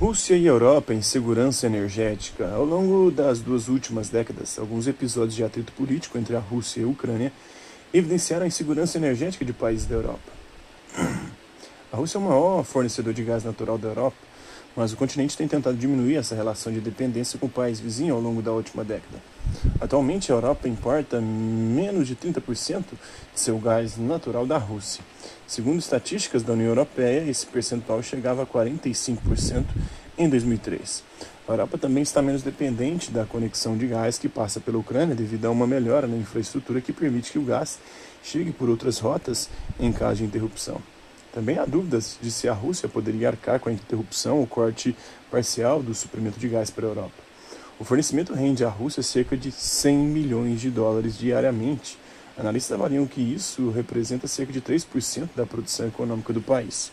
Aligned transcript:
Rússia 0.00 0.34
e 0.34 0.46
Europa 0.46 0.94
em 0.94 1.02
segurança 1.02 1.66
energética. 1.66 2.50
Ao 2.54 2.64
longo 2.64 3.10
das 3.10 3.40
duas 3.40 3.68
últimas 3.68 4.08
décadas, 4.08 4.58
alguns 4.58 4.86
episódios 4.86 5.34
de 5.34 5.44
atrito 5.44 5.72
político 5.72 6.16
entre 6.16 6.34
a 6.34 6.38
Rússia 6.38 6.80
e 6.80 6.84
a 6.84 6.86
Ucrânia 6.86 7.30
evidenciaram 7.92 8.44
a 8.44 8.48
insegurança 8.48 8.96
energética 8.96 9.44
de 9.44 9.52
países 9.52 9.84
da 9.84 9.96
Europa. 9.96 10.32
A 11.92 11.96
Rússia 11.96 12.16
é 12.16 12.20
o 12.20 12.24
maior 12.24 12.64
fornecedor 12.64 13.12
de 13.12 13.22
gás 13.24 13.44
natural 13.44 13.76
da 13.76 13.88
Europa, 13.88 14.16
mas 14.76 14.92
o 14.92 14.96
continente 14.96 15.36
tem 15.36 15.48
tentado 15.48 15.76
diminuir 15.76 16.16
essa 16.16 16.34
relação 16.34 16.72
de 16.72 16.80
dependência 16.80 17.38
com 17.38 17.46
o 17.46 17.50
país 17.50 17.80
vizinho 17.80 18.14
ao 18.14 18.20
longo 18.20 18.40
da 18.40 18.52
última 18.52 18.84
década. 18.84 19.18
Atualmente, 19.80 20.30
a 20.30 20.34
Europa 20.34 20.68
importa 20.68 21.20
menos 21.20 22.06
de 22.06 22.14
30% 22.14 22.84
de 23.34 23.40
seu 23.40 23.58
gás 23.58 23.96
natural 23.96 24.46
da 24.46 24.58
Rússia. 24.58 25.02
Segundo 25.46 25.80
estatísticas 25.80 26.42
da 26.42 26.52
União 26.52 26.68
Europeia, 26.68 27.28
esse 27.28 27.46
percentual 27.46 28.02
chegava 28.02 28.42
a 28.42 28.46
45% 28.46 29.64
em 30.16 30.28
2003. 30.28 31.02
A 31.48 31.52
Europa 31.52 31.78
também 31.78 32.02
está 32.02 32.22
menos 32.22 32.42
dependente 32.42 33.10
da 33.10 33.24
conexão 33.24 33.76
de 33.76 33.86
gás 33.88 34.18
que 34.18 34.28
passa 34.28 34.60
pela 34.60 34.78
Ucrânia 34.78 35.16
devido 35.16 35.46
a 35.46 35.50
uma 35.50 35.66
melhora 35.66 36.06
na 36.06 36.16
infraestrutura 36.16 36.80
que 36.80 36.92
permite 36.92 37.32
que 37.32 37.38
o 37.38 37.44
gás 37.44 37.78
chegue 38.22 38.52
por 38.52 38.68
outras 38.68 38.98
rotas 39.00 39.50
em 39.80 39.92
caso 39.92 40.18
de 40.18 40.24
interrupção. 40.24 40.80
Também 41.32 41.58
há 41.58 41.64
dúvidas 41.64 42.18
de 42.20 42.30
se 42.30 42.48
a 42.48 42.52
Rússia 42.52 42.88
poderia 42.88 43.28
arcar 43.28 43.60
com 43.60 43.68
a 43.68 43.72
interrupção 43.72 44.38
ou 44.38 44.46
corte 44.46 44.96
parcial 45.30 45.82
do 45.82 45.94
suprimento 45.94 46.40
de 46.40 46.48
gás 46.48 46.70
para 46.70 46.86
a 46.86 46.90
Europa. 46.90 47.30
O 47.78 47.84
fornecimento 47.84 48.34
rende 48.34 48.64
à 48.64 48.68
Rússia 48.68 49.02
cerca 49.02 49.36
de 49.36 49.52
100 49.52 49.96
milhões 49.96 50.60
de 50.60 50.70
dólares 50.70 51.16
diariamente. 51.16 51.98
Analistas 52.36 52.78
avaliam 52.78 53.06
que 53.06 53.20
isso 53.20 53.70
representa 53.70 54.26
cerca 54.26 54.52
de 54.52 54.60
3% 54.60 55.28
da 55.36 55.46
produção 55.46 55.86
econômica 55.86 56.32
do 56.32 56.42
país. 56.42 56.90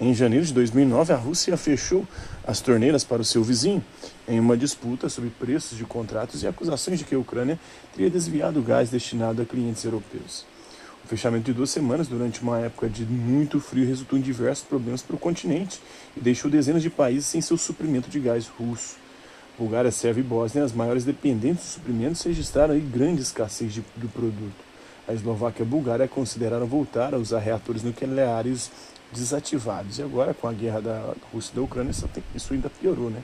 Em 0.00 0.14
janeiro 0.14 0.44
de 0.44 0.54
2009, 0.54 1.12
a 1.12 1.16
Rússia 1.16 1.56
fechou 1.56 2.06
as 2.46 2.60
torneiras 2.60 3.04
para 3.04 3.22
o 3.22 3.24
seu 3.24 3.42
vizinho 3.42 3.84
em 4.26 4.40
uma 4.40 4.56
disputa 4.56 5.08
sobre 5.08 5.30
preços 5.30 5.76
de 5.76 5.84
contratos 5.84 6.42
e 6.42 6.46
acusações 6.46 6.98
de 6.98 7.04
que 7.04 7.14
a 7.14 7.18
Ucrânia 7.18 7.58
teria 7.94 8.10
desviado 8.10 8.60
o 8.60 8.62
gás 8.62 8.90
destinado 8.90 9.42
a 9.42 9.44
clientes 9.44 9.84
europeus. 9.84 10.51
O 11.04 11.08
fechamento 11.08 11.44
de 11.44 11.52
duas 11.52 11.70
semanas 11.70 12.06
durante 12.06 12.42
uma 12.42 12.60
época 12.60 12.88
de 12.88 13.04
muito 13.04 13.60
frio 13.60 13.86
resultou 13.86 14.18
em 14.18 14.22
diversos 14.22 14.64
problemas 14.66 15.02
para 15.02 15.16
o 15.16 15.18
continente 15.18 15.80
e 16.16 16.20
deixou 16.20 16.50
dezenas 16.50 16.82
de 16.82 16.88
países 16.88 17.26
sem 17.26 17.40
seu 17.40 17.58
suprimento 17.58 18.08
de 18.08 18.20
gás 18.20 18.46
russo. 18.46 18.96
Bulgária, 19.58 19.90
Sérvia 19.90 20.22
e 20.22 20.24
Bósnia, 20.24 20.64
as 20.64 20.72
maiores 20.72 21.04
dependentes 21.04 21.64
dos 21.64 21.72
suprimentos, 21.74 22.22
registraram 22.22 22.78
grande 22.80 23.20
escassez 23.20 23.72
de, 23.72 23.84
do 23.96 24.08
produto. 24.08 24.72
A 25.06 25.12
Eslováquia 25.12 25.62
e 25.62 25.66
a 25.66 25.68
Bulgária 25.68 26.08
consideraram 26.08 26.66
voltar 26.66 27.12
a 27.12 27.18
usar 27.18 27.40
reatores 27.40 27.82
nucleares 27.82 28.70
desativados. 29.12 29.98
E 29.98 30.02
agora, 30.02 30.32
com 30.32 30.48
a 30.48 30.52
guerra 30.52 30.80
da 30.80 31.14
Rússia 31.32 31.52
e 31.52 31.56
da 31.56 31.62
Ucrânia, 31.62 31.92
isso, 32.34 32.52
ainda 32.54 32.70
piorou, 32.70 33.10
né? 33.10 33.22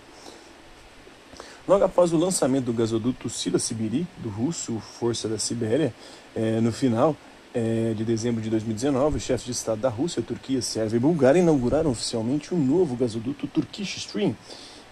Logo 1.67 1.85
após 1.85 2.13
o 2.13 2.17
lançamento 2.17 2.67
do 2.67 2.73
gasoduto 2.73 3.29
Sila-Sibiri, 3.29 4.07
do 4.19 4.29
russo 4.29 4.81
Força 4.81 5.29
da 5.29 5.39
Sibéria, 5.39 5.95
é, 6.35 6.61
no 6.61 6.73
final 6.73 7.17
é, 7.55 7.95
de 7.97 8.05
dezembro 8.05 8.41
de 8.43 8.51
2019, 8.51 9.17
os 9.17 9.23
chefes 9.23 9.45
de 9.45 9.53
Estado 9.53 9.81
da 9.81 9.89
Rússia, 9.89 10.23
Turquia, 10.23 10.61
Sérvia 10.61 10.97
e 10.97 11.01
Bulgária 11.01 11.41
inauguraram 11.41 11.91
oficialmente 11.91 12.55
um 12.55 12.59
novo 12.59 12.97
gasoduto 12.97 13.47
Turkish 13.47 13.97
Stream 13.97 14.37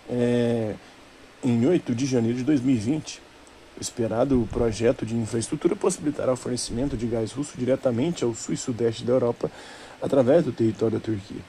é, 0.08 0.74
em 1.44 1.66
8 1.66 1.94
de 1.94 2.06
janeiro 2.06 2.38
de 2.38 2.44
2020. 2.44 3.20
O 3.78 3.80
esperado 3.80 4.48
projeto 4.50 5.04
de 5.04 5.14
infraestrutura 5.14 5.76
possibilitará 5.76 6.32
o 6.32 6.36
fornecimento 6.36 6.96
de 6.96 7.06
gás 7.06 7.32
russo 7.32 7.58
diretamente 7.58 8.24
ao 8.24 8.34
sul 8.34 8.54
e 8.54 8.56
sudeste 8.56 9.04
da 9.04 9.12
Europa 9.12 9.50
através 10.00 10.44
do 10.44 10.52
território 10.52 10.98
da 10.98 11.04
Turquia. 11.04 11.42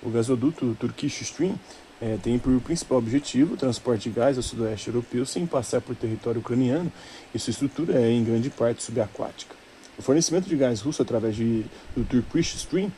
O 0.00 0.08
gasoduto 0.10 0.76
Turkish 0.78 1.22
Stream 1.22 1.58
é, 2.00 2.16
tem 2.22 2.38
por 2.38 2.60
principal 2.60 2.98
objetivo 2.98 3.54
o 3.54 3.56
transporte 3.56 4.08
de 4.08 4.14
gás 4.14 4.36
ao 4.36 4.42
sudoeste 4.42 4.88
europeu 4.88 5.26
sem 5.26 5.46
passar 5.46 5.80
por 5.80 5.96
território 5.96 6.40
ucraniano 6.40 6.92
e 7.34 7.38
sua 7.38 7.50
estrutura 7.50 7.98
é 7.98 8.10
em 8.10 8.22
grande 8.22 8.50
parte 8.50 8.82
subaquática. 8.82 9.63
O 9.98 10.02
fornecimento 10.02 10.48
de 10.48 10.56
gás 10.56 10.80
russo 10.80 11.02
através 11.02 11.36
de, 11.36 11.64
do 11.96 12.04
Turkish 12.04 12.54
Stream 12.56 12.90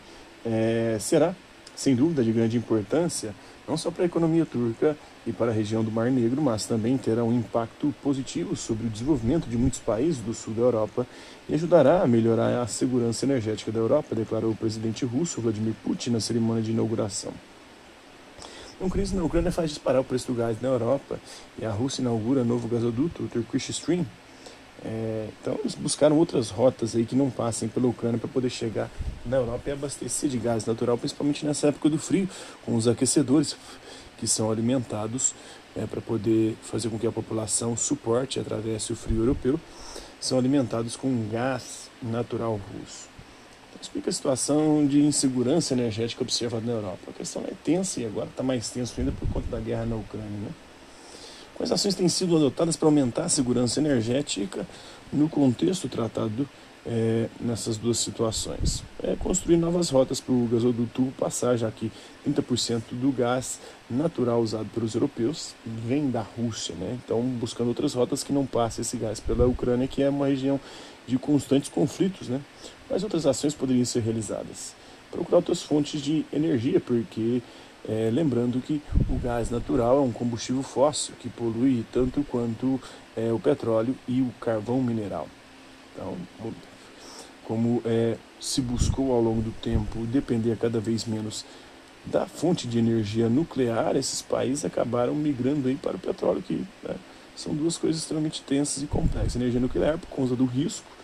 é, 0.44 0.96
será, 0.98 1.34
sem 1.74 1.94
dúvida, 1.94 2.24
de 2.24 2.32
grande 2.32 2.56
importância, 2.56 3.34
não 3.68 3.76
só 3.76 3.90
para 3.90 4.04
a 4.04 4.06
economia 4.06 4.46
turca 4.46 4.96
e 5.26 5.32
para 5.32 5.50
a 5.50 5.54
região 5.54 5.82
do 5.82 5.90
Mar 5.90 6.10
Negro, 6.10 6.40
mas 6.40 6.66
também 6.66 6.96
terá 6.96 7.24
um 7.24 7.32
impacto 7.36 7.92
positivo 8.02 8.54
sobre 8.54 8.86
o 8.86 8.90
desenvolvimento 8.90 9.48
de 9.48 9.56
muitos 9.56 9.80
países 9.80 10.20
do 10.20 10.32
sul 10.32 10.54
da 10.54 10.62
Europa 10.62 11.06
e 11.48 11.54
ajudará 11.54 12.02
a 12.02 12.06
melhorar 12.06 12.62
a 12.62 12.66
segurança 12.66 13.26
energética 13.26 13.72
da 13.72 13.80
Europa, 13.80 14.14
declarou 14.14 14.52
o 14.52 14.56
presidente 14.56 15.04
russo 15.04 15.40
Vladimir 15.40 15.74
Putin 15.84 16.10
na 16.10 16.20
cerimônia 16.20 16.62
de 16.62 16.70
inauguração. 16.70 17.32
Uma 18.80 18.90
crise 18.90 19.16
na 19.16 19.24
Ucrânia 19.24 19.50
faz 19.50 19.70
disparar 19.70 20.00
o 20.00 20.04
preço 20.04 20.28
do 20.28 20.34
gás 20.34 20.60
na 20.60 20.68
Europa 20.68 21.18
e 21.58 21.64
a 21.64 21.70
Rússia 21.70 22.02
inaugura 22.02 22.44
novo 22.44 22.68
gasoduto, 22.68 23.24
o 23.24 23.28
Turkish 23.28 23.70
Stream, 23.70 24.06
é, 24.84 25.28
então 25.40 25.56
eles 25.60 25.74
buscaram 25.74 26.16
outras 26.16 26.50
rotas 26.50 26.94
aí 26.94 27.04
que 27.04 27.14
não 27.14 27.30
passem 27.30 27.68
pela 27.68 27.86
Ucrânia 27.88 28.18
para 28.18 28.28
poder 28.28 28.50
chegar 28.50 28.90
na 29.24 29.38
Europa 29.38 29.70
e 29.70 29.72
abastecer 29.72 30.28
de 30.28 30.38
gás 30.38 30.66
natural, 30.66 30.98
principalmente 30.98 31.46
nessa 31.46 31.68
época 31.68 31.88
do 31.88 31.98
frio, 31.98 32.28
com 32.64 32.76
os 32.76 32.86
aquecedores 32.86 33.56
que 34.18 34.26
são 34.26 34.50
alimentados 34.50 35.34
é, 35.74 35.86
para 35.86 36.00
poder 36.00 36.56
fazer 36.62 36.88
com 36.88 36.98
que 36.98 37.06
a 37.06 37.12
população 37.12 37.76
suporte 37.76 38.38
atravesse 38.38 38.92
o 38.92 38.96
frio 38.96 39.18
europeu, 39.18 39.60
são 40.20 40.38
alimentados 40.38 40.96
com 40.96 41.28
gás 41.28 41.90
natural 42.02 42.52
russo. 42.52 43.08
Então, 43.68 43.80
explica 43.82 44.08
a 44.08 44.12
situação 44.12 44.86
de 44.86 45.02
insegurança 45.02 45.74
energética 45.74 46.22
observada 46.22 46.64
na 46.64 46.72
Europa. 46.72 47.10
A 47.10 47.12
questão 47.12 47.42
é 47.42 47.52
tensa 47.62 48.00
e 48.00 48.06
agora 48.06 48.28
está 48.28 48.42
mais 48.42 48.70
tenso 48.70 48.94
ainda 48.98 49.12
por 49.12 49.28
conta 49.28 49.48
da 49.48 49.60
guerra 49.60 49.84
na 49.84 49.96
Ucrânia. 49.96 50.30
Né? 50.30 50.48
Quais 51.56 51.72
ações 51.72 51.94
têm 51.94 52.06
sido 52.06 52.36
adotadas 52.36 52.76
para 52.76 52.86
aumentar 52.86 53.24
a 53.24 53.28
segurança 53.30 53.80
energética 53.80 54.66
no 55.10 55.26
contexto 55.26 55.88
tratado 55.88 56.46
é, 56.84 57.28
nessas 57.40 57.78
duas 57.78 57.98
situações? 57.98 58.84
É 59.02 59.16
construir 59.16 59.56
novas 59.56 59.88
rotas 59.88 60.20
para 60.20 60.34
o 60.34 60.46
gasoduto 60.52 61.10
passar, 61.18 61.56
já 61.56 61.70
que 61.70 61.90
30% 62.28 62.82
do 62.92 63.10
gás 63.10 63.58
natural 63.88 64.42
usado 64.42 64.68
pelos 64.74 64.94
europeus 64.94 65.54
vem 65.64 66.10
da 66.10 66.20
Rússia, 66.20 66.74
né? 66.74 66.98
Então, 67.02 67.22
buscando 67.22 67.68
outras 67.68 67.94
rotas 67.94 68.22
que 68.22 68.34
não 68.34 68.44
passem 68.44 68.82
esse 68.82 68.98
gás 68.98 69.18
pela 69.18 69.46
Ucrânia, 69.46 69.88
que 69.88 70.02
é 70.02 70.10
uma 70.10 70.26
região 70.26 70.60
de 71.06 71.16
constantes 71.18 71.70
conflitos, 71.70 72.28
né? 72.28 72.38
Quais 72.86 73.02
outras 73.02 73.24
ações 73.24 73.54
poderiam 73.54 73.84
ser 73.86 74.00
realizadas? 74.00 74.74
Procurar 75.10 75.38
outras 75.38 75.62
fontes 75.62 76.02
de 76.02 76.26
energia, 76.30 76.80
porque 76.80 77.40
é, 77.88 78.10
lembrando 78.12 78.60
que 78.60 78.82
o 79.08 79.18
gás 79.18 79.50
natural 79.50 79.98
é 79.98 80.00
um 80.00 80.12
combustível 80.12 80.62
fóssil 80.62 81.14
que 81.18 81.28
polui 81.28 81.84
tanto 81.92 82.24
quanto 82.24 82.80
é, 83.16 83.32
o 83.32 83.38
petróleo 83.38 83.96
e 84.08 84.20
o 84.20 84.32
carvão 84.40 84.82
mineral. 84.82 85.28
Então, 85.94 86.16
como 87.44 87.80
é, 87.84 88.16
se 88.40 88.60
buscou 88.60 89.12
ao 89.12 89.20
longo 89.20 89.40
do 89.40 89.52
tempo 89.62 90.00
depender 90.06 90.56
cada 90.56 90.80
vez 90.80 91.04
menos 91.04 91.44
da 92.04 92.26
fonte 92.26 92.66
de 92.66 92.78
energia 92.78 93.28
nuclear, 93.28 93.96
esses 93.96 94.22
países 94.22 94.64
acabaram 94.64 95.14
migrando 95.14 95.68
aí 95.68 95.76
para 95.76 95.96
o 95.96 95.98
petróleo, 95.98 96.42
que 96.42 96.64
né, 96.82 96.94
são 97.34 97.54
duas 97.54 97.76
coisas 97.76 98.00
extremamente 98.00 98.42
tensas 98.42 98.82
e 98.82 98.86
complexas. 98.86 99.36
Energia 99.36 99.60
nuclear 99.60 99.98
por 99.98 100.08
causa 100.14 100.36
do 100.36 100.44
risco 100.44 100.95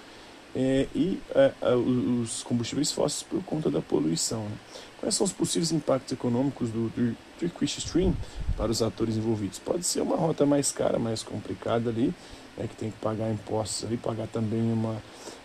é, 0.54 0.86
e 0.94 1.20
é, 1.34 1.52
os 1.74 2.42
combustíveis 2.42 2.92
fósseis 2.92 3.22
por 3.22 3.42
conta 3.44 3.70
da 3.70 3.80
poluição. 3.80 4.42
Né? 4.42 4.56
Quais 5.00 5.14
são 5.14 5.24
os 5.24 5.32
possíveis 5.32 5.72
impactos 5.72 6.12
econômicos 6.12 6.68
do, 6.70 6.88
do 6.90 7.16
Turkish 7.38 7.78
Stream 7.78 8.14
para 8.56 8.70
os 8.70 8.82
atores 8.82 9.16
envolvidos? 9.16 9.58
Pode 9.58 9.84
ser 9.84 10.00
uma 10.00 10.16
rota 10.16 10.46
mais 10.46 10.70
cara, 10.70 10.98
mais 10.98 11.22
complicada 11.22 11.90
ali, 11.90 12.14
né, 12.56 12.68
que 12.68 12.76
tem 12.76 12.90
que 12.90 12.98
pagar 12.98 13.30
impostos 13.30 13.84
ali, 13.84 13.96
pagar 13.96 14.28
também 14.28 14.60
uma, 14.72 15.02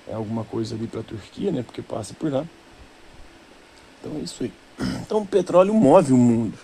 é, 0.08 0.14
alguma 0.14 0.44
coisa 0.44 0.76
ali 0.76 0.88
para 0.88 1.00
a 1.00 1.04
Turquia, 1.04 1.52
né, 1.52 1.64
porque 1.64 1.82
passa 1.82 2.14
por 2.14 2.32
lá. 2.32 2.46
Então 4.00 4.18
é 4.18 4.20
isso 4.20 4.44
aí. 4.44 4.54
Então 5.08 5.22
o 5.22 5.26
petróleo 5.26 5.74
move 5.74 6.12
o 6.12 6.18
mundo. 6.18 6.58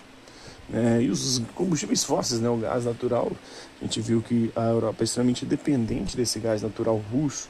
Né, 0.68 1.02
e 1.02 1.10
os 1.10 1.42
combustíveis 1.54 2.04
fósseis, 2.04 2.40
né, 2.40 2.48
o 2.48 2.56
gás 2.58 2.84
natural, 2.84 3.32
a 3.80 3.84
gente 3.84 4.00
viu 4.00 4.22
que 4.22 4.52
a 4.54 4.66
Europa 4.66 5.02
é 5.02 5.04
extremamente 5.04 5.44
dependente 5.44 6.16
desse 6.16 6.38
gás 6.38 6.62
natural 6.62 7.02
russo 7.10 7.48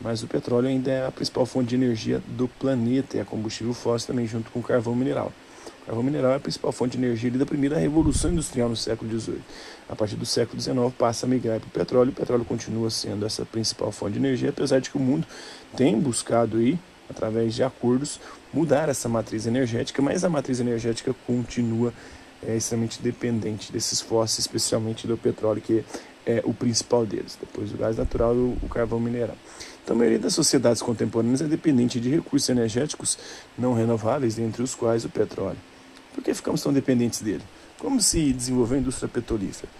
mas 0.00 0.22
o 0.22 0.26
petróleo 0.26 0.68
ainda 0.68 0.90
é 0.90 1.06
a 1.06 1.10
principal 1.10 1.46
fonte 1.46 1.68
de 1.68 1.74
energia 1.74 2.22
do 2.26 2.48
planeta 2.48 3.16
e 3.16 3.20
é 3.20 3.24
combustível 3.24 3.72
fóssil 3.72 4.08
também, 4.08 4.26
junto 4.26 4.50
com 4.50 4.60
o 4.60 4.62
carvão 4.62 4.94
mineral. 4.94 5.32
O 5.82 5.86
carvão 5.86 6.02
mineral 6.02 6.32
é 6.32 6.36
a 6.36 6.40
principal 6.40 6.72
fonte 6.72 6.96
de 6.96 7.04
energia 7.04 7.30
da 7.30 7.46
primeira 7.46 7.78
revolução 7.78 8.32
industrial 8.32 8.68
no 8.68 8.76
século 8.76 9.20
XVIII. 9.20 9.40
A 9.88 9.94
partir 9.94 10.16
do 10.16 10.26
século 10.26 10.60
XIX 10.60 10.76
passa 10.98 11.26
a 11.26 11.28
migrar 11.28 11.60
para 11.60 11.68
o 11.68 11.70
petróleo, 11.70 12.10
o 12.10 12.14
petróleo 12.14 12.44
continua 12.44 12.90
sendo 12.90 13.24
essa 13.24 13.44
principal 13.44 13.92
fonte 13.92 14.14
de 14.14 14.18
energia, 14.18 14.50
apesar 14.50 14.80
de 14.80 14.90
que 14.90 14.96
o 14.96 15.00
mundo 15.00 15.26
tem 15.76 15.98
buscado 15.98 16.58
aí, 16.58 16.78
através 17.08 17.54
de 17.54 17.62
acordos, 17.62 18.20
mudar 18.52 18.88
essa 18.88 19.08
matriz 19.08 19.46
energética, 19.46 20.02
mas 20.02 20.24
a 20.24 20.28
matriz 20.28 20.58
energética 20.58 21.14
continua 21.26 21.92
é, 22.46 22.56
extremamente 22.56 23.00
dependente 23.00 23.72
desses 23.72 24.00
fósseis, 24.00 24.40
especialmente 24.40 25.06
do 25.06 25.16
petróleo, 25.16 25.62
que 25.62 25.84
é 26.26 26.42
o 26.44 26.52
principal 26.52 27.06
deles, 27.06 27.38
depois 27.40 27.72
o 27.72 27.76
gás 27.76 27.96
natural 27.96 28.34
e 28.34 28.58
o 28.60 28.68
carvão 28.68 28.98
mineral. 28.98 29.36
Então, 29.82 29.94
a 29.94 29.98
maioria 29.98 30.18
das 30.18 30.34
sociedades 30.34 30.82
contemporâneas 30.82 31.40
é 31.40 31.44
dependente 31.44 32.00
de 32.00 32.10
recursos 32.10 32.48
energéticos 32.48 33.16
não 33.56 33.72
renováveis, 33.72 34.36
entre 34.38 34.60
os 34.62 34.74
quais 34.74 35.04
o 35.04 35.08
petróleo. 35.08 35.58
Por 36.12 36.24
que 36.24 36.34
ficamos 36.34 36.60
tão 36.60 36.72
dependentes 36.72 37.20
dele? 37.20 37.42
Como 37.78 38.00
se 38.00 38.32
desenvolveu 38.32 38.78
a 38.78 38.80
indústria 38.80 39.08
petrolífera? 39.08 39.70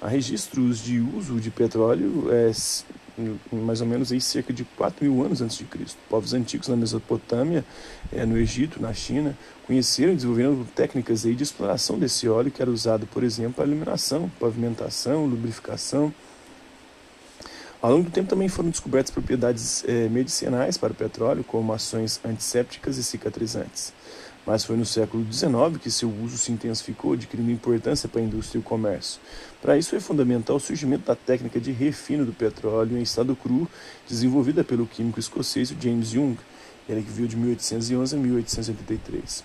Há 0.00 0.08
registros 0.08 0.82
de 0.82 1.00
uso 1.00 1.40
de 1.40 1.50
petróleo 1.50 2.28
é, 2.30 2.52
mais 3.50 3.80
ou 3.80 3.86
menos 3.86 4.12
aí 4.12 4.20
cerca 4.20 4.52
de 4.52 4.64
4 4.64 5.04
mil 5.04 5.24
anos 5.24 5.40
antes 5.40 5.56
de 5.56 5.64
Cristo. 5.64 5.98
Povos 6.08 6.34
antigos 6.34 6.68
na 6.68 6.76
Mesopotâmia, 6.76 7.64
é, 8.12 8.26
no 8.26 8.36
Egito, 8.36 8.80
na 8.80 8.92
China, 8.92 9.36
conheceram 9.66 10.12
e 10.12 10.16
desenvolveram 10.16 10.64
técnicas 10.74 11.24
aí 11.24 11.34
de 11.34 11.42
exploração 11.42 11.98
desse 11.98 12.28
óleo 12.28 12.50
que 12.50 12.60
era 12.60 12.70
usado, 12.70 13.06
por 13.06 13.24
exemplo, 13.24 13.54
para 13.54 13.66
iluminação, 13.66 14.30
pavimentação, 14.38 15.24
lubrificação. 15.24 16.12
Ao 17.80 17.90
longo 17.90 18.04
do 18.04 18.10
tempo 18.10 18.28
também 18.28 18.48
foram 18.48 18.68
descobertas 18.68 19.10
propriedades 19.10 19.84
é, 19.86 20.08
medicinais 20.08 20.76
para 20.76 20.92
o 20.92 20.96
petróleo, 20.96 21.42
como 21.42 21.72
ações 21.72 22.20
antissépticas 22.24 22.98
e 22.98 23.04
cicatrizantes 23.04 23.92
mas 24.46 24.64
foi 24.64 24.76
no 24.76 24.86
século 24.86 25.26
XIX 25.30 25.76
que 25.82 25.90
seu 25.90 26.08
uso 26.08 26.38
se 26.38 26.52
intensificou, 26.52 27.14
adquirindo 27.14 27.50
importância 27.50 28.08
para 28.08 28.20
a 28.20 28.24
indústria 28.24 28.58
e 28.58 28.60
o 28.60 28.64
comércio. 28.64 29.20
Para 29.60 29.76
isso 29.76 29.90
foi 29.90 29.98
fundamental 30.00 30.56
o 30.56 30.60
surgimento 30.60 31.06
da 31.06 31.16
técnica 31.16 31.60
de 31.60 31.72
refino 31.72 32.24
do 32.24 32.32
petróleo 32.32 32.96
em 32.96 33.02
estado 33.02 33.34
cru, 33.34 33.68
desenvolvida 34.08 34.62
pelo 34.62 34.86
químico 34.86 35.18
escocês 35.18 35.74
James 35.80 36.12
Young, 36.12 36.36
ele 36.88 37.02
que 37.02 37.10
viu 37.10 37.26
de 37.26 37.36
1811 37.36 38.14
a 38.14 38.18
1883. 38.18 39.44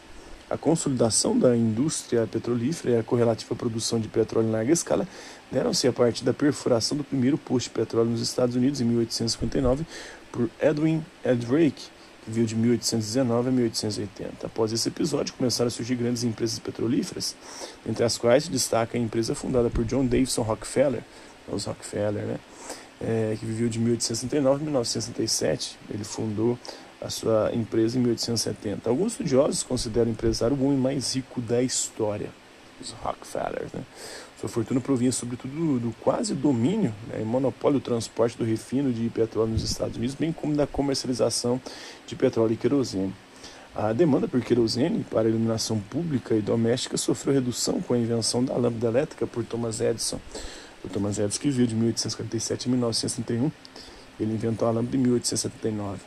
A 0.52 0.58
consolidação 0.58 1.40
da 1.40 1.56
indústria 1.56 2.28
petrolífera 2.28 2.96
e 2.96 3.00
a 3.00 3.04
correlativa 3.04 3.56
produção 3.56 4.00
de 4.00 4.10
petróleo 4.10 4.50
em 4.50 4.52
larga 4.52 4.74
escala 4.74 5.08
deram-se 5.50 5.88
a 5.88 5.94
partir 5.94 6.26
da 6.26 6.34
perfuração 6.34 6.98
do 6.98 7.06
primeiro 7.06 7.38
posto 7.38 7.68
de 7.68 7.72
petróleo 7.72 8.10
nos 8.10 8.22
Estados 8.22 8.56
Unidos 8.56 8.82
em 8.82 8.84
1859 8.84 9.86
por 10.30 10.50
Edwin 10.62 11.04
Eldrake, 11.24 11.90
viu 12.28 12.46
de 12.46 12.56
1819 12.56 13.50
a 13.50 13.52
1880. 13.52 14.48
Após 14.48 14.72
esse 14.72 14.88
episódio, 14.88 15.34
começaram 15.34 15.68
a 15.68 15.72
surgir 15.72 15.96
grandes 15.96 16.24
empresas 16.24 16.60
petrolíferas, 16.60 17.36
entre 17.86 18.04
as 18.04 18.18
quais 18.18 18.46
se 18.46 18.52
destaca 18.52 18.98
a 18.98 19.02
empresa 19.02 19.34
fundada 19.34 19.70
por 19.70 19.84
John 19.86 20.06
Davison 20.06 20.42
Rockefeller, 20.42 21.04
os 21.48 21.66
Rockefeller, 21.66 22.24
né? 22.26 22.40
É, 23.04 23.36
que 23.40 23.46
viveu 23.46 23.68
de 23.68 23.80
1869 23.80 24.62
a 24.62 24.64
1967. 24.64 25.78
Ele 25.90 26.04
fundou 26.04 26.58
a 27.02 27.10
sua 27.10 27.50
empresa 27.54 27.98
em 27.98 28.02
1870. 28.02 28.88
Alguns 28.88 29.14
estudiosos 29.14 29.64
consideram 29.64 30.10
o 30.10 30.12
empresário 30.12 30.56
o 30.56 30.66
homem 30.66 30.78
mais 30.78 31.16
rico 31.16 31.42
da 31.42 31.64
história, 31.64 32.30
os 32.80 32.92
Rockefeller. 32.92 33.66
Né? 33.74 33.82
Sua 34.42 34.50
fortuna 34.50 34.82
provinha 34.82 35.12
sobretudo 35.12 35.54
do, 35.54 35.80
do 35.80 35.96
quase 36.00 36.34
domínio 36.34 36.92
né, 37.08 37.22
e 37.22 37.24
monopólio 37.24 37.80
do 37.80 37.84
transporte 37.84 38.36
do 38.36 38.44
refino 38.44 38.92
de 38.92 39.08
petróleo 39.08 39.52
nos 39.52 39.62
Estados 39.62 39.98
Unidos, 39.98 40.16
bem 40.16 40.32
como 40.32 40.56
da 40.56 40.66
comercialização 40.66 41.62
de 42.08 42.16
petróleo 42.16 42.54
e 42.54 42.58
querosene. 42.58 43.14
A 43.76 43.94
demanda 43.94 44.28
por 44.28 44.42
querosene 44.42 45.06
para 45.12 45.30
iluminação 45.30 45.80
pública 45.80 46.34
e 46.34 46.42
doméstica 46.42 46.98
sofreu 46.98 47.36
redução 47.36 47.82
com 47.82 47.94
a 47.94 48.00
invenção 48.00 48.44
da 48.44 48.56
lâmpada 48.56 48.88
elétrica 48.88 49.28
por 49.28 49.46
Thomas 49.46 49.80
Edison. 49.80 50.20
O 50.84 50.90
Thomas 50.90 51.20
Edison 51.20 51.40
que 51.40 51.52
viu 51.52 51.68
de 51.68 51.76
1847 51.76 52.68
a 52.68 52.72
1961, 52.72 53.52
ele 54.20 54.34
inventou 54.34 54.68
a 54.68 54.72
lâmpada 54.72 54.98
em 54.98 55.02
1879. 55.02 56.00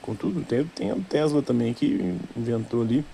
Contudo, 0.00 0.44
tem, 0.44 0.64
tem 0.64 0.92
o 0.92 1.00
Tesla 1.00 1.42
também 1.42 1.74
que 1.74 2.16
inventou 2.36 2.82
ali 2.82 3.04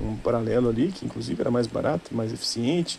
um 0.00 0.16
paralelo 0.16 0.70
ali, 0.70 0.90
que 0.90 1.04
inclusive 1.04 1.38
era 1.38 1.50
mais 1.50 1.66
barato, 1.66 2.16
mais 2.16 2.32
eficiente, 2.32 2.98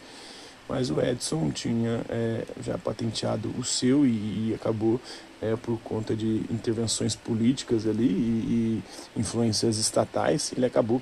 mas 0.68 0.90
o 0.90 1.02
Edison 1.02 1.50
tinha 1.52 2.02
é, 2.10 2.44
já 2.62 2.78
patenteado 2.78 3.50
o 3.58 3.64
seu 3.64 4.06
e, 4.06 4.50
e 4.50 4.54
acabou 4.54 5.00
é, 5.42 5.56
por 5.56 5.80
conta 5.80 6.16
de 6.16 6.44
intervenções 6.50 7.16
políticas 7.16 7.88
ali 7.88 8.08
e, 8.08 8.84
e 9.16 9.20
influências 9.20 9.78
estatais, 9.78 10.52
ele 10.56 10.66
acabou 10.66 11.02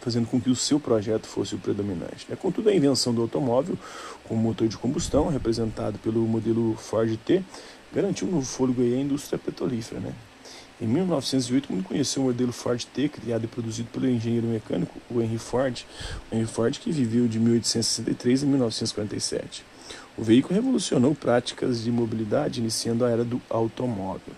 fazendo 0.00 0.28
com 0.28 0.40
que 0.40 0.48
o 0.48 0.54
seu 0.54 0.78
projeto 0.78 1.26
fosse 1.26 1.54
o 1.54 1.58
predominante. 1.58 2.26
Né? 2.28 2.36
Contudo, 2.36 2.68
a 2.68 2.74
invenção 2.74 3.12
do 3.12 3.22
automóvel 3.22 3.76
com 4.24 4.36
motor 4.36 4.68
de 4.68 4.76
combustão, 4.76 5.28
representado 5.28 5.98
pelo 5.98 6.20
modelo 6.20 6.76
Ford 6.76 7.16
T, 7.24 7.42
garantiu 7.92 8.28
no 8.28 8.42
fôlego 8.42 8.82
a 8.82 9.00
indústria 9.00 9.38
petrolífera. 9.38 10.00
Né? 10.00 10.12
Em 10.78 10.86
1908, 10.86 11.72
mundo 11.72 11.84
conheceu 11.84 12.22
o 12.22 12.26
modelo 12.26 12.52
Ford 12.52 12.84
T, 12.84 13.08
criado 13.08 13.44
e 13.44 13.46
produzido 13.46 13.88
pelo 13.90 14.06
engenheiro 14.08 14.46
mecânico 14.46 15.00
o 15.10 15.22
Henry 15.22 15.38
Ford, 15.38 15.84
o 16.30 16.36
Henry 16.36 16.46
Ford 16.46 16.78
que 16.78 16.92
viveu 16.92 17.26
de 17.26 17.38
1863 17.38 18.42
a 18.42 18.46
1947. 18.46 19.64
O 20.18 20.22
veículo 20.22 20.54
revolucionou 20.54 21.14
práticas 21.14 21.82
de 21.82 21.90
mobilidade, 21.90 22.60
iniciando 22.60 23.06
a 23.06 23.10
era 23.10 23.24
do 23.24 23.40
automóvel. 23.48 24.34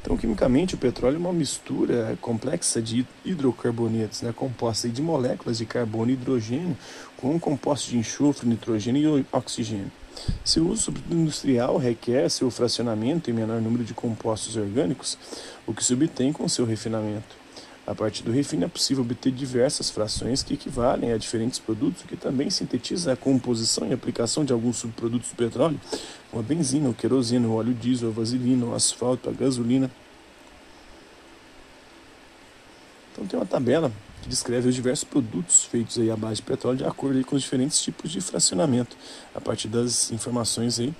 Então, 0.00 0.16
quimicamente, 0.16 0.74
o 0.74 0.78
petróleo 0.78 1.16
é 1.16 1.18
uma 1.18 1.32
mistura 1.32 2.18
complexa 2.20 2.80
de 2.80 3.06
hidrocarbonetos, 3.24 4.22
né, 4.22 4.32
composta 4.34 4.88
de 4.88 5.00
moléculas 5.00 5.58
de 5.58 5.66
carbono 5.66 6.10
e 6.10 6.14
hidrogênio, 6.14 6.76
com 7.16 7.38
compostos 7.40 7.90
de 7.90 7.98
enxofre, 7.98 8.48
nitrogênio 8.48 9.18
e 9.18 9.26
oxigênio. 9.32 9.90
Seu 10.44 10.68
uso 10.68 10.92
industrial 11.10 11.76
requer 11.76 12.30
seu 12.30 12.50
fracionamento 12.50 13.30
em 13.30 13.34
menor 13.34 13.60
número 13.60 13.84
de 13.84 13.94
compostos 13.94 14.56
orgânicos, 14.56 15.18
o 15.66 15.74
que 15.74 15.84
se 15.84 15.94
obtém 15.94 16.32
com 16.32 16.48
seu 16.48 16.64
refinamento. 16.64 17.43
A 17.86 17.94
partir 17.94 18.22
do 18.22 18.32
refino 18.32 18.64
é 18.64 18.68
possível 18.68 19.04
obter 19.04 19.30
diversas 19.30 19.90
frações 19.90 20.42
que 20.42 20.54
equivalem 20.54 21.12
a 21.12 21.18
diferentes 21.18 21.58
produtos, 21.58 22.02
o 22.02 22.06
que 22.06 22.16
também 22.16 22.48
sintetiza 22.48 23.12
a 23.12 23.16
composição 23.16 23.86
e 23.86 23.92
aplicação 23.92 24.42
de 24.42 24.54
alguns 24.54 24.78
subprodutos 24.78 25.30
do 25.30 25.36
petróleo, 25.36 25.78
como 26.30 26.42
a 26.42 26.46
benzina, 26.46 26.88
o 26.88 26.94
querosene, 26.94 27.44
o 27.44 27.52
óleo 27.52 27.74
diesel, 27.74 28.08
a 28.08 28.12
vaselina, 28.12 28.64
o 28.64 28.74
asfalto, 28.74 29.28
a 29.28 29.32
gasolina. 29.32 29.90
Então 33.12 33.26
tem 33.26 33.38
uma 33.38 33.44
tabela 33.44 33.92
que 34.22 34.30
descreve 34.30 34.66
os 34.66 34.74
diversos 34.74 35.04
produtos 35.04 35.64
feitos 35.64 35.98
aí 35.98 36.10
à 36.10 36.16
base 36.16 36.36
de 36.36 36.42
petróleo 36.42 36.78
de 36.78 36.84
acordo 36.84 37.22
com 37.26 37.36
os 37.36 37.42
diferentes 37.42 37.82
tipos 37.82 38.10
de 38.10 38.22
fracionamento, 38.22 38.96
a 39.34 39.40
partir 39.42 39.68
das 39.68 40.10
informações 40.10 40.80
aí. 40.80 40.94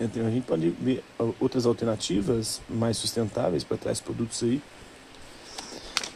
Então 0.00 0.24
a 0.24 0.30
gente 0.30 0.44
pode 0.44 0.70
ver 0.70 1.02
outras 1.40 1.66
alternativas 1.66 2.60
mais 2.68 2.96
sustentáveis 2.96 3.64
para 3.64 3.76
trás 3.76 4.00
produtos 4.00 4.40
aí. 4.44 4.62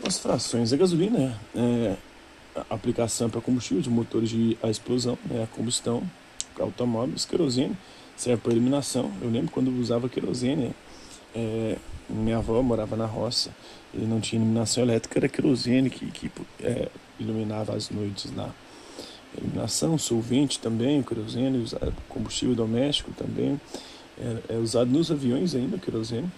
As 0.05 0.19
frações, 0.19 0.73
a 0.73 0.77
gasolina 0.77 1.39
é 1.55 1.97
a 2.57 2.75
aplicação 2.75 3.29
para 3.29 3.41
combustível 3.41 3.83
de 3.83 3.91
motores 3.91 4.31
de 4.31 4.57
a 4.63 4.69
explosão, 4.69 5.19
né, 5.29 5.43
a 5.45 5.47
combustão, 5.47 6.03
automóveis, 6.59 7.25
querosene 7.25 7.77
serve 8.17 8.43
para 8.43 8.53
eliminação. 8.53 9.11
Eu 9.23 9.31
lembro 9.31 9.51
quando 9.51 9.69
usava 9.81 10.09
querosene, 10.09 10.75
é, 11.35 11.77
minha 12.09 12.37
avó 12.37 12.61
morava 12.63 12.97
na 12.97 13.07
roça 13.07 13.51
e 13.95 13.99
não 13.99 14.21
tinha 14.21 14.41
iluminação 14.41 14.83
elétrica, 14.83 15.19
era 15.19 15.29
querosene 15.29 15.89
que, 15.89 16.11
que 16.11 16.31
é, 16.61 16.89
iluminava 17.19 17.75
as 17.75 17.89
noites 17.89 18.31
lá. 18.35 18.55
Iluminação, 19.39 19.97
solvente 19.97 20.59
também, 20.59 21.03
querosene, 21.03 21.65
combustível 22.09 22.55
doméstico 22.55 23.11
também. 23.13 23.61
É, 24.19 24.55
é 24.55 24.57
usado 24.57 24.91
nos 24.91 25.11
aviões 25.11 25.55
ainda, 25.55 25.79
querosene. 25.79 26.31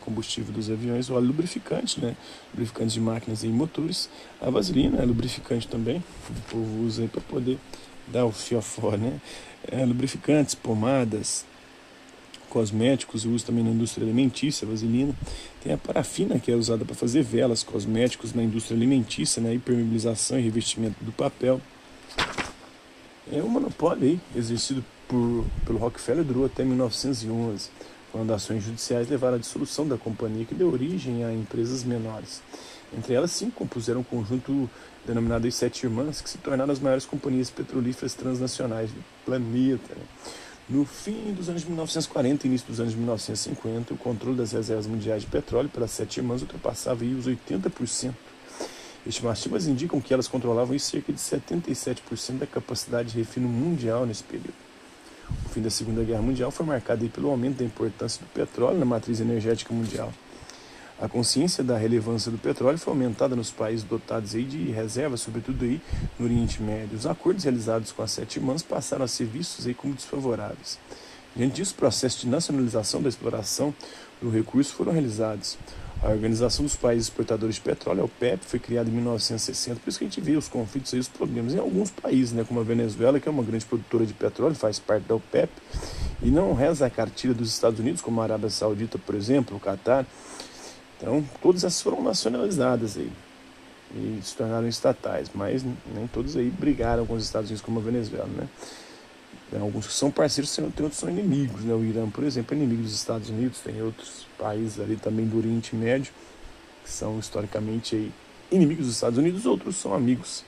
Combustível 0.00 0.52
dos 0.52 0.70
aviões, 0.70 1.08
o 1.10 1.14
óleo 1.14 1.26
lubrificante, 1.26 2.00
né? 2.00 2.16
Lubrificante 2.52 2.94
de 2.94 3.00
máquinas 3.00 3.42
e 3.42 3.48
motores. 3.48 4.08
A 4.40 4.50
vaselina 4.50 4.98
é 5.02 5.04
lubrificante 5.04 5.66
também. 5.66 6.02
O 6.28 6.50
povo 6.50 6.84
usa 6.84 7.02
aí 7.02 7.08
para 7.08 7.20
poder 7.20 7.58
dar 8.06 8.24
o 8.24 8.32
fiofó, 8.32 8.96
né? 8.96 9.20
É, 9.66 9.84
lubrificantes, 9.84 10.54
pomadas, 10.54 11.44
cosméticos, 12.48 13.24
uso 13.24 13.44
também 13.44 13.62
na 13.62 13.70
indústria 13.70 14.04
alimentícia, 14.04 14.66
vaselina. 14.66 15.14
Tem 15.62 15.72
a 15.72 15.78
parafina, 15.78 16.38
que 16.38 16.50
é 16.50 16.54
usada 16.54 16.84
para 16.84 16.94
fazer 16.94 17.22
velas, 17.22 17.62
cosméticos 17.62 18.32
na 18.32 18.42
indústria 18.42 18.76
alimentícia, 18.76 19.40
né? 19.40 19.54
impermeabilização 19.54 20.38
e 20.38 20.42
revestimento 20.42 21.02
do 21.04 21.12
papel. 21.12 21.60
É 23.30 23.42
um 23.42 23.48
monopólio 23.48 24.04
aí, 24.04 24.20
exercido 24.34 24.84
por, 25.06 25.44
pelo 25.64 25.78
Rockefeller, 25.78 26.24
durou 26.24 26.46
até 26.46 26.64
1911, 26.64 27.70
quando 28.12 28.32
ações 28.32 28.64
judiciais 28.64 29.08
levaram 29.08 29.36
à 29.36 29.38
dissolução 29.38 29.86
da 29.86 29.96
companhia, 29.96 30.44
que 30.44 30.54
deu 30.54 30.72
origem 30.72 31.24
a 31.24 31.32
empresas 31.32 31.84
menores. 31.84 32.42
Entre 32.96 33.14
elas, 33.14 33.30
sim, 33.30 33.50
compuseram 33.50 34.00
um 34.00 34.04
conjunto 34.04 34.68
denominado 35.06 35.46
as 35.46 35.54
Sete 35.54 35.84
Irmãs, 35.84 36.20
que 36.20 36.30
se 36.30 36.38
tornaram 36.38 36.72
as 36.72 36.80
maiores 36.80 37.04
companhias 37.04 37.50
petrolíferas 37.50 38.14
transnacionais 38.14 38.90
do 38.90 39.04
planeta. 39.24 39.94
Né? 39.94 40.02
No 40.68 40.84
fim 40.84 41.32
dos 41.32 41.48
anos 41.48 41.64
1940 41.64 42.46
e 42.46 42.48
início 42.48 42.66
dos 42.66 42.78
anos 42.78 42.94
1950, 42.94 43.94
o 43.94 43.96
controle 43.96 44.36
das 44.36 44.52
reservas 44.52 44.86
mundiais 44.86 45.22
de 45.22 45.28
petróleo 45.28 45.68
pelas 45.68 45.90
sete 45.90 46.18
irmãs 46.18 46.42
ultrapassava 46.42 47.04
os 47.04 47.26
80%. 47.26 48.14
Estimativas 49.06 49.66
indicam 49.66 50.00
que 50.00 50.12
elas 50.12 50.28
controlavam 50.28 50.78
cerca 50.78 51.10
de 51.10 51.18
77% 51.18 52.38
da 52.38 52.46
capacidade 52.46 53.12
de 53.12 53.18
refino 53.18 53.48
mundial 53.48 54.04
nesse 54.04 54.22
período. 54.22 54.67
O 55.46 55.48
fim 55.48 55.60
da 55.60 55.70
Segunda 55.70 56.02
Guerra 56.02 56.22
Mundial 56.22 56.50
foi 56.50 56.64
marcado 56.64 57.08
pelo 57.08 57.30
aumento 57.30 57.58
da 57.58 57.64
importância 57.64 58.20
do 58.20 58.28
petróleo 58.28 58.78
na 58.78 58.84
matriz 58.84 59.20
energética 59.20 59.72
mundial. 59.72 60.12
A 61.00 61.08
consciência 61.08 61.62
da 61.62 61.78
relevância 61.78 62.28
do 62.28 62.38
petróleo 62.38 62.76
foi 62.76 62.92
aumentada 62.92 63.36
nos 63.36 63.52
países 63.52 63.84
dotados 63.84 64.34
aí 64.34 64.42
de 64.42 64.70
reservas, 64.72 65.20
sobretudo 65.20 65.64
aí 65.64 65.80
no 66.18 66.26
Oriente 66.26 66.60
Médio. 66.60 66.98
Os 66.98 67.06
acordos 67.06 67.44
realizados 67.44 67.92
com 67.92 68.02
as 68.02 68.10
sete 68.10 68.38
irmãs 68.38 68.62
passaram 68.62 69.04
a 69.04 69.08
ser 69.08 69.26
vistos 69.26 69.64
aí 69.66 69.74
como 69.74 69.94
desfavoráveis. 69.94 70.76
Diante 71.36 71.54
disso, 71.54 71.74
processos 71.76 72.22
de 72.22 72.28
nacionalização 72.28 73.00
da 73.00 73.08
exploração 73.08 73.72
do 74.20 74.28
recurso 74.28 74.74
foram 74.74 74.90
realizados. 74.90 75.56
A 76.00 76.10
Organização 76.10 76.64
dos 76.64 76.76
Países 76.76 77.06
Exportadores 77.06 77.56
de 77.56 77.60
Petróleo, 77.60 78.02
a 78.02 78.04
OPEP, 78.04 78.44
foi 78.44 78.60
criada 78.60 78.88
em 78.88 78.92
1960, 78.92 79.80
por 79.80 79.88
isso 79.88 79.98
que 79.98 80.04
a 80.04 80.08
gente 80.08 80.20
vê 80.20 80.36
os 80.36 80.46
conflitos 80.46 80.92
e 80.92 80.98
os 80.98 81.08
problemas 81.08 81.54
em 81.54 81.58
alguns 81.58 81.90
países, 81.90 82.32
né, 82.32 82.44
como 82.46 82.60
a 82.60 82.62
Venezuela, 82.62 83.18
que 83.18 83.28
é 83.28 83.32
uma 83.32 83.42
grande 83.42 83.64
produtora 83.64 84.06
de 84.06 84.12
petróleo, 84.12 84.54
faz 84.54 84.78
parte 84.78 85.08
da 85.08 85.16
OPEP, 85.16 85.50
e 86.22 86.30
não 86.30 86.54
reza 86.54 86.86
a 86.86 86.90
cartilha 86.90 87.34
dos 87.34 87.48
Estados 87.48 87.80
Unidos, 87.80 88.00
como 88.00 88.20
a 88.20 88.24
Arábia 88.24 88.48
Saudita, 88.48 88.96
por 88.96 89.16
exemplo, 89.16 89.56
o 89.56 89.60
Catar. 89.60 90.06
Então, 90.96 91.24
todas 91.42 91.64
essas 91.64 91.82
foram 91.82 92.00
nacionalizadas 92.02 92.96
aí 92.96 93.10
e 93.94 94.20
se 94.22 94.36
tornaram 94.36 94.68
estatais, 94.68 95.30
mas 95.34 95.64
nem 95.94 96.06
todos 96.06 96.36
aí 96.36 96.50
brigaram 96.50 97.06
com 97.06 97.14
os 97.14 97.24
Estados 97.24 97.48
Unidos 97.50 97.64
como 97.64 97.80
a 97.80 97.82
Venezuela, 97.82 98.28
né? 98.36 98.46
Tem 99.50 99.60
alguns 99.60 99.86
que 99.86 99.92
são 99.92 100.10
parceiros, 100.10 100.54
tem 100.54 100.64
outros 100.64 100.92
que 100.92 101.00
são 101.00 101.08
inimigos, 101.10 101.62
né? 101.62 101.74
O 101.74 101.82
Irã, 101.84 102.08
por 102.10 102.24
exemplo, 102.24 102.54
é 102.54 102.58
inimigo 102.58 102.82
dos 102.82 102.94
Estados 102.94 103.30
Unidos, 103.30 103.60
tem 103.60 103.80
outros 103.82 104.26
países 104.38 104.78
ali 104.78 104.96
também 104.96 105.26
do 105.26 105.38
Oriente 105.38 105.74
Médio 105.74 106.12
que 106.88 106.94
são 106.94 107.18
historicamente 107.18 107.94
aí 107.94 108.12
inimigos 108.50 108.86
dos 108.86 108.94
Estados 108.94 109.18
Unidos, 109.18 109.44
outros 109.44 109.76
são 109.76 109.92
amigos. 109.92 110.42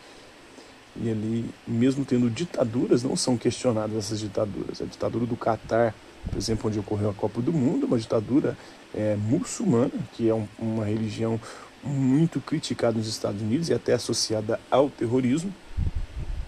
E 0.97 1.11
ali, 1.11 1.45
mesmo 1.69 2.05
tendo 2.05 2.31
ditaduras, 2.31 3.03
não 3.03 3.15
são 3.15 3.37
questionadas 3.37 3.97
essas 3.97 4.19
ditaduras. 4.19 4.81
A 4.81 4.87
ditadura 4.87 5.27
do 5.27 5.37
Catar, 5.37 5.95
por 6.29 6.39
exemplo, 6.39 6.69
onde 6.69 6.79
ocorreu 6.79 7.11
a 7.11 7.15
Copa 7.15 7.43
do 7.43 7.53
Mundo, 7.53 7.87
uma 7.87 7.99
ditadura 7.99 8.57
é, 8.95 9.17
muçulmana, 9.17 9.93
que 10.15 10.29
é 10.29 10.35
um, 10.35 10.49
uma 10.59 10.85
religião 10.85 11.39
muito 11.85 12.41
criticada 12.41 12.97
nos 12.97 13.07
Estados 13.07 13.41
Unidos 13.41 13.69
e 13.69 13.75
até 13.75 13.93
associada 13.93 14.59
ao 14.71 14.89
terrorismo. 14.89 15.53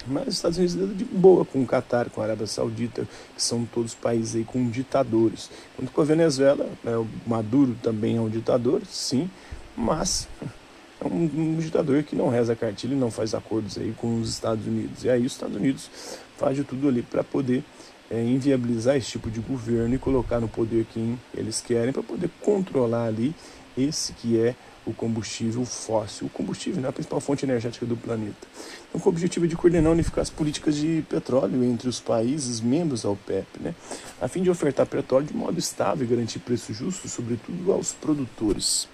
Mas 0.07 0.29
os 0.29 0.35
Estados 0.35 0.59
Unidos 0.59 0.75
lidam 0.75 0.95
de 0.95 1.05
boa 1.05 1.45
com 1.45 1.63
o 1.63 1.67
Catar, 1.67 2.11
com 2.11 2.21
a 2.21 2.25
Arábia 2.25 2.47
Saudita, 2.47 3.07
que 3.35 3.43
são 3.43 3.65
todos 3.65 3.95
países 3.95 4.37
aí 4.37 4.45
com 4.45 4.69
ditadores. 4.69 5.51
Quanto 5.77 5.93
com 5.93 6.01
a 6.01 6.05
Venezuela, 6.05 6.69
né, 6.83 6.97
o 6.97 7.07
Maduro 7.27 7.77
também 7.83 8.17
é 8.17 8.21
um 8.21 8.29
ditador, 8.29 8.83
sim, 8.87 9.31
mas 9.77 10.29
é 11.01 11.07
um, 11.07 11.25
um, 11.25 11.57
ditador 11.59 12.03
que 12.03 12.15
não 12.15 12.29
reza 12.29 12.53
a 12.53 12.57
cartilha 12.57 12.95
e 12.95 12.99
não 12.99 13.11
faz 13.11 13.35
acordos 13.35 13.79
aí 13.79 13.93
com 13.97 14.21
os 14.21 14.29
Estados 14.29 14.67
Unidos. 14.67 15.05
E 15.05 15.11
aí 15.11 15.25
os 15.25 15.33
Estados 15.33 15.57
Unidos 15.57 15.91
faz 16.37 16.57
de 16.57 16.65
tudo 16.65 16.89
ali 16.89 17.03
para 17.03 17.25
poder 17.25 17.65
é, 18.11 18.23
inviabilizar 18.23 18.97
esse 18.97 19.11
tipo 19.11 19.31
de 19.31 19.41
governo 19.41 19.95
e 19.95 19.99
colocar 19.99 20.39
no 20.39 20.49
poder 20.49 20.87
quem 20.93 21.19
eles 21.35 21.61
querem 21.61 21.93
para 21.93 22.03
poder 22.03 22.31
controlar 22.41 23.07
ali 23.07 23.35
esse 23.77 24.13
que 24.13 24.39
é 24.39 24.55
o 24.85 24.93
combustível 24.93 25.65
fóssil. 25.65 26.27
O 26.27 26.31
combustível 26.31 26.85
é 26.85 26.89
a 26.89 26.93
principal 26.93 27.21
fonte 27.21 27.45
energética 27.45 27.87
do 27.87 27.97
planeta. 27.97 28.47
Então, 28.89 29.01
com 29.01 29.09
o 29.09 29.13
objetivo 29.13 29.47
de 29.47 29.57
coordenar 29.57 29.91
e 29.91 29.95
unificar 29.95 30.23
as 30.23 30.31
políticas 30.31 30.77
de 30.77 31.05
petróleo 31.09 31.63
entre 31.65 31.89
os 31.89 32.01
países 32.01 32.61
membros 32.61 33.03
da 33.03 33.11
OPEP, 33.11 33.47
né, 33.61 33.75
a 34.21 34.29
fim 34.29 34.43
de 34.43 34.51
ofertar 34.51 34.87
petróleo 34.87 35.27
de 35.27 35.35
modo 35.35 35.59
estável 35.59 36.05
e 36.05 36.11
garantir 36.11 36.41
preço 36.41 36.73
justo, 36.75 37.09
sobretudo 37.09 37.73
aos 37.73 37.93
produtores. 37.93 38.89